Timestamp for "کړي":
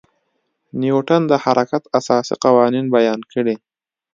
3.31-3.55